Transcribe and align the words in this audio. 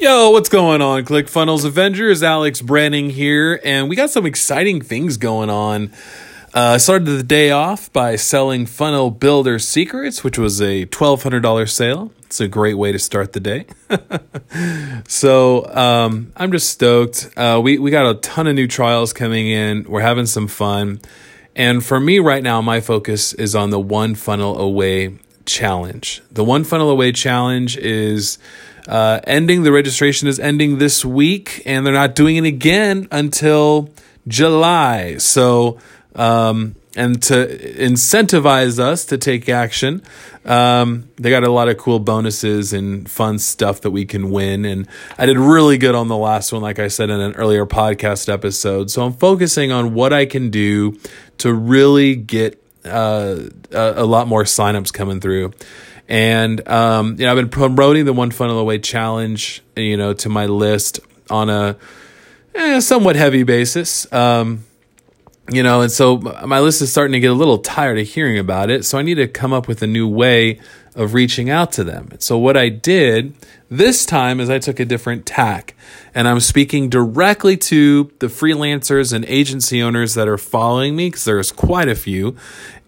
Yo, 0.00 0.30
what's 0.30 0.48
going 0.48 0.80
on, 0.80 1.04
ClickFunnels 1.04 1.62
Avengers? 1.62 2.22
Alex 2.22 2.62
Branning 2.62 3.10
here, 3.10 3.60
and 3.62 3.86
we 3.86 3.94
got 3.94 4.08
some 4.08 4.24
exciting 4.24 4.80
things 4.80 5.18
going 5.18 5.50
on. 5.50 5.92
Uh, 6.54 6.72
I 6.72 6.76
started 6.78 7.04
the 7.04 7.22
day 7.22 7.50
off 7.50 7.92
by 7.92 8.16
selling 8.16 8.64
Funnel 8.64 9.10
Builder 9.10 9.58
Secrets, 9.58 10.24
which 10.24 10.38
was 10.38 10.58
a 10.62 10.86
$1,200 10.86 11.68
sale. 11.68 12.12
It's 12.22 12.40
a 12.40 12.48
great 12.48 12.78
way 12.78 12.92
to 12.92 12.98
start 12.98 13.34
the 13.34 13.40
day. 13.40 13.66
so 15.06 15.66
um, 15.76 16.32
I'm 16.34 16.50
just 16.50 16.70
stoked. 16.70 17.28
Uh, 17.36 17.60
we, 17.62 17.78
we 17.78 17.90
got 17.90 18.10
a 18.10 18.18
ton 18.20 18.46
of 18.46 18.54
new 18.54 18.66
trials 18.66 19.12
coming 19.12 19.48
in. 19.48 19.84
We're 19.84 20.00
having 20.00 20.24
some 20.24 20.48
fun. 20.48 21.02
And 21.54 21.84
for 21.84 22.00
me 22.00 22.20
right 22.20 22.42
now, 22.42 22.62
my 22.62 22.80
focus 22.80 23.34
is 23.34 23.54
on 23.54 23.68
the 23.68 23.78
One 23.78 24.14
Funnel 24.14 24.58
Away 24.58 25.18
Challenge. 25.44 26.22
The 26.30 26.42
One 26.42 26.64
Funnel 26.64 26.88
Away 26.88 27.12
Challenge 27.12 27.76
is 27.76 28.38
uh, 28.86 29.20
ending. 29.24 29.62
The 29.62 29.72
registration 29.72 30.28
is 30.28 30.38
ending 30.38 30.78
this 30.78 31.04
week, 31.04 31.62
and 31.66 31.84
they're 31.84 31.92
not 31.92 32.14
doing 32.14 32.36
it 32.36 32.44
again 32.44 33.08
until 33.10 33.90
July. 34.28 35.16
So, 35.18 35.78
um, 36.14 36.76
and 36.96 37.22
to 37.24 37.46
incentivize 37.46 38.78
us 38.78 39.04
to 39.06 39.18
take 39.18 39.48
action, 39.48 40.02
um, 40.44 41.08
they 41.16 41.30
got 41.30 41.44
a 41.44 41.50
lot 41.50 41.68
of 41.68 41.78
cool 41.78 41.98
bonuses 41.98 42.72
and 42.72 43.08
fun 43.08 43.38
stuff 43.38 43.82
that 43.82 43.90
we 43.90 44.04
can 44.04 44.30
win. 44.30 44.64
And 44.64 44.88
I 45.16 45.26
did 45.26 45.38
really 45.38 45.78
good 45.78 45.94
on 45.94 46.08
the 46.08 46.16
last 46.16 46.52
one, 46.52 46.62
like 46.62 46.78
I 46.78 46.88
said 46.88 47.10
in 47.10 47.20
an 47.20 47.34
earlier 47.34 47.66
podcast 47.66 48.32
episode. 48.32 48.90
So 48.90 49.04
I'm 49.04 49.12
focusing 49.12 49.70
on 49.70 49.94
what 49.94 50.12
I 50.12 50.26
can 50.26 50.50
do 50.50 50.98
to 51.38 51.52
really 51.52 52.16
get 52.16 52.62
uh, 52.84 53.36
a, 53.70 53.92
a 53.96 54.04
lot 54.04 54.26
more 54.26 54.44
signups 54.44 54.92
coming 54.92 55.20
through. 55.20 55.52
And 56.10 56.66
um, 56.68 57.16
you 57.18 57.24
know, 57.24 57.30
I've 57.30 57.36
been 57.36 57.48
promoting 57.48 58.04
the 58.04 58.12
One 58.12 58.32
Funnel 58.32 58.58
Away 58.58 58.80
Challenge, 58.80 59.62
you 59.76 59.96
know, 59.96 60.12
to 60.14 60.28
my 60.28 60.46
list 60.46 60.98
on 61.30 61.48
a 61.48 61.76
eh, 62.54 62.80
somewhat 62.80 63.14
heavy 63.14 63.44
basis. 63.44 64.12
Um, 64.12 64.64
you 65.50 65.62
know, 65.62 65.80
and 65.80 65.90
so 65.90 66.18
my 66.18 66.60
list 66.60 66.80
is 66.80 66.90
starting 66.90 67.12
to 67.12 67.20
get 67.20 67.30
a 67.30 67.34
little 67.34 67.58
tired 67.58 67.98
of 67.98 68.06
hearing 68.06 68.38
about 68.38 68.70
it. 68.70 68.84
So 68.84 68.98
I 68.98 69.02
need 69.02 69.16
to 69.16 69.26
come 69.26 69.52
up 69.52 69.66
with 69.66 69.82
a 69.82 69.86
new 69.86 70.06
way 70.06 70.60
of 70.94 71.14
reaching 71.14 71.50
out 71.50 71.72
to 71.72 71.84
them. 71.84 72.10
So 72.18 72.38
what 72.38 72.56
I 72.56 72.68
did 72.68 73.34
this 73.68 74.04
time 74.04 74.40
is 74.40 74.50
I 74.50 74.58
took 74.58 74.80
a 74.80 74.84
different 74.84 75.26
tack 75.26 75.74
and 76.14 76.26
I'm 76.26 76.40
speaking 76.40 76.88
directly 76.88 77.56
to 77.56 78.10
the 78.18 78.26
freelancers 78.26 79.12
and 79.12 79.24
agency 79.26 79.82
owners 79.82 80.14
that 80.14 80.28
are 80.28 80.38
following 80.38 80.96
me 80.96 81.08
because 81.08 81.24
there's 81.24 81.52
quite 81.52 81.88
a 81.88 81.94
few 81.94 82.36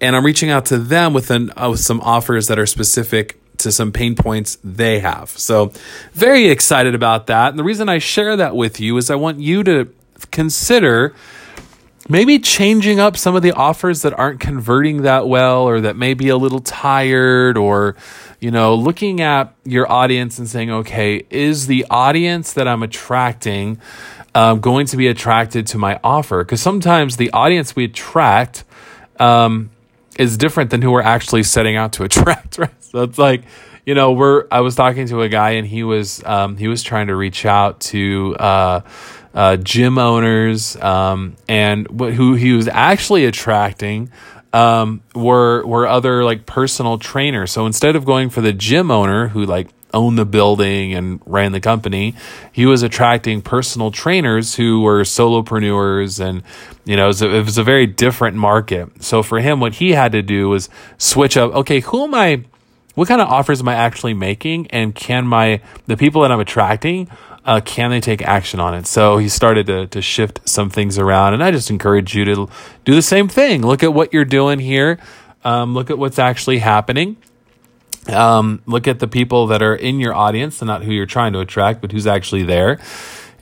and 0.00 0.16
I'm 0.16 0.24
reaching 0.24 0.50
out 0.50 0.66
to 0.66 0.78
them 0.78 1.12
with, 1.12 1.30
an, 1.30 1.52
uh, 1.56 1.70
with 1.70 1.80
some 1.80 2.00
offers 2.00 2.46
that 2.48 2.58
are 2.58 2.66
specific 2.66 3.38
to 3.58 3.70
some 3.70 3.92
pain 3.92 4.14
points 4.14 4.56
they 4.64 5.00
have. 5.00 5.28
So, 5.30 5.72
very 6.12 6.46
excited 6.46 6.94
about 6.94 7.26
that. 7.26 7.50
And 7.50 7.58
the 7.58 7.64
reason 7.64 7.90
I 7.90 7.98
share 7.98 8.34
that 8.36 8.56
with 8.56 8.80
you 8.80 8.96
is 8.96 9.10
I 9.10 9.16
want 9.16 9.38
you 9.38 9.62
to 9.64 9.92
consider 10.30 11.14
maybe 12.10 12.38
changing 12.38 13.00
up 13.00 13.16
some 13.16 13.36
of 13.36 13.42
the 13.42 13.52
offers 13.52 14.02
that 14.02 14.12
aren't 14.18 14.40
converting 14.40 15.02
that 15.02 15.26
well 15.28 15.62
or 15.62 15.80
that 15.80 15.96
may 15.96 16.12
be 16.12 16.28
a 16.28 16.36
little 16.36 16.60
tired 16.60 17.56
or 17.56 17.96
you 18.40 18.50
know 18.50 18.74
looking 18.74 19.20
at 19.20 19.54
your 19.64 19.90
audience 19.90 20.38
and 20.38 20.48
saying 20.48 20.70
okay 20.70 21.24
is 21.30 21.66
the 21.66 21.86
audience 21.88 22.52
that 22.52 22.68
i'm 22.68 22.82
attracting 22.82 23.80
um, 24.34 24.60
going 24.60 24.86
to 24.86 24.96
be 24.96 25.08
attracted 25.08 25.66
to 25.68 25.78
my 25.78 25.98
offer 26.04 26.44
because 26.44 26.60
sometimes 26.60 27.16
the 27.16 27.30
audience 27.32 27.74
we 27.74 27.84
attract 27.84 28.64
um, 29.18 29.70
is 30.18 30.36
different 30.36 30.70
than 30.70 30.82
who 30.82 30.90
we're 30.90 31.02
actually 31.02 31.42
setting 31.42 31.76
out 31.76 31.92
to 31.94 32.04
attract, 32.04 32.58
right? 32.58 32.84
So 32.84 33.02
it's 33.02 33.18
like, 33.18 33.44
you 33.84 33.94
know, 33.94 34.12
we're 34.12 34.46
I 34.50 34.60
was 34.60 34.74
talking 34.74 35.06
to 35.08 35.22
a 35.22 35.28
guy 35.28 35.52
and 35.52 35.66
he 35.66 35.82
was 35.82 36.22
um, 36.24 36.56
he 36.56 36.68
was 36.68 36.82
trying 36.82 37.08
to 37.08 37.16
reach 37.16 37.44
out 37.46 37.80
to 37.80 38.36
uh, 38.38 38.80
uh, 39.34 39.56
gym 39.56 39.98
owners 39.98 40.76
um, 40.76 41.36
and 41.48 41.86
who 41.88 42.34
he 42.34 42.52
was 42.52 42.68
actually 42.68 43.24
attracting 43.24 44.10
um, 44.52 45.02
were 45.14 45.64
were 45.66 45.86
other 45.86 46.24
like 46.24 46.46
personal 46.46 46.98
trainers. 46.98 47.50
So 47.50 47.66
instead 47.66 47.96
of 47.96 48.04
going 48.04 48.30
for 48.30 48.40
the 48.40 48.52
gym 48.52 48.90
owner 48.90 49.28
who 49.28 49.44
like 49.46 49.68
owned 49.92 50.18
the 50.18 50.24
building 50.24 50.94
and 50.94 51.20
ran 51.26 51.52
the 51.52 51.60
company. 51.60 52.14
He 52.52 52.66
was 52.66 52.82
attracting 52.82 53.42
personal 53.42 53.90
trainers 53.90 54.54
who 54.54 54.82
were 54.82 55.02
solopreneurs, 55.02 56.20
and 56.20 56.42
you 56.84 56.96
know, 56.96 57.04
it 57.04 57.08
was, 57.08 57.22
a, 57.22 57.34
it 57.34 57.44
was 57.44 57.58
a 57.58 57.64
very 57.64 57.86
different 57.86 58.36
market. 58.36 59.02
So 59.02 59.22
for 59.22 59.40
him, 59.40 59.60
what 59.60 59.74
he 59.74 59.92
had 59.92 60.12
to 60.12 60.22
do 60.22 60.48
was 60.48 60.68
switch 60.98 61.36
up. 61.36 61.52
Okay, 61.52 61.80
who 61.80 62.04
am 62.04 62.14
I? 62.14 62.44
What 63.00 63.08
kind 63.08 63.22
of 63.22 63.28
offers 63.28 63.60
am 63.60 63.68
I 63.68 63.76
actually 63.76 64.12
making, 64.12 64.66
and 64.66 64.94
can 64.94 65.26
my 65.26 65.62
the 65.86 65.96
people 65.96 66.20
that 66.20 66.30
I'm 66.30 66.40
attracting? 66.40 67.08
Uh, 67.46 67.62
can 67.64 67.88
they 67.88 68.00
take 68.00 68.20
action 68.20 68.60
on 68.60 68.74
it? 68.74 68.86
So 68.86 69.16
he 69.16 69.30
started 69.30 69.66
to, 69.68 69.86
to 69.86 70.02
shift 70.02 70.40
some 70.44 70.68
things 70.68 70.98
around. 70.98 71.32
And 71.32 71.42
I 71.42 71.50
just 71.50 71.70
encourage 71.70 72.14
you 72.14 72.26
to 72.26 72.48
do 72.84 72.94
the 72.94 73.00
same 73.00 73.28
thing. 73.28 73.62
Look 73.62 73.82
at 73.82 73.94
what 73.94 74.12
you're 74.12 74.26
doing 74.26 74.58
here. 74.58 74.98
Um, 75.42 75.72
look 75.72 75.88
at 75.88 75.96
what's 75.96 76.18
actually 76.18 76.58
happening 76.58 77.16
um, 78.08 78.62
look 78.66 78.88
at 78.88 78.98
the 78.98 79.08
people 79.08 79.46
that 79.48 79.62
are 79.62 79.74
in 79.74 80.00
your 80.00 80.14
audience 80.14 80.60
and 80.60 80.66
not 80.66 80.82
who 80.82 80.92
you're 80.92 81.06
trying 81.06 81.32
to 81.34 81.40
attract, 81.40 81.80
but 81.80 81.92
who's 81.92 82.06
actually 82.06 82.42
there. 82.42 82.80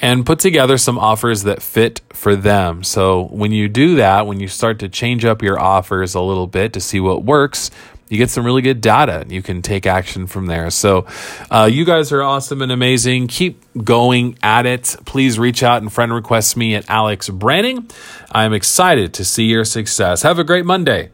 And 0.00 0.26
put 0.26 0.40
together 0.40 0.76
some 0.76 0.98
offers 0.98 1.44
that 1.44 1.62
fit 1.62 2.02
for 2.12 2.36
them. 2.36 2.84
So 2.84 3.24
when 3.28 3.52
you 3.52 3.68
do 3.68 3.96
that, 3.96 4.26
when 4.26 4.40
you 4.40 4.48
start 4.48 4.78
to 4.80 4.88
change 4.90 5.24
up 5.24 5.42
your 5.42 5.58
offers 5.58 6.14
a 6.14 6.20
little 6.20 6.46
bit 6.46 6.74
to 6.74 6.80
see 6.80 7.00
what 7.00 7.24
works, 7.24 7.70
you 8.08 8.18
get 8.18 8.30
some 8.30 8.44
really 8.44 8.62
good 8.62 8.80
data 8.80 9.20
and 9.20 9.32
you 9.32 9.42
can 9.42 9.62
take 9.62 9.86
action 9.86 10.26
from 10.26 10.46
there. 10.46 10.70
So, 10.70 11.06
uh, 11.50 11.68
you 11.70 11.84
guys 11.84 12.12
are 12.12 12.22
awesome 12.22 12.62
and 12.62 12.70
amazing. 12.70 13.26
Keep 13.28 13.64
going 13.84 14.38
at 14.42 14.66
it. 14.66 14.96
Please 15.04 15.38
reach 15.38 15.62
out 15.62 15.82
and 15.82 15.92
friend 15.92 16.12
request 16.12 16.56
me 16.56 16.74
at 16.74 16.88
Alex 16.88 17.28
Branning. 17.28 17.90
I'm 18.30 18.52
excited 18.52 19.12
to 19.14 19.24
see 19.24 19.44
your 19.44 19.64
success. 19.64 20.22
Have 20.22 20.38
a 20.38 20.44
great 20.44 20.64
Monday. 20.64 21.10